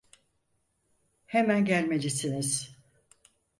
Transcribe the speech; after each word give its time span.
Hemen 1.25 1.65
gelmelisiniz. 1.65 2.77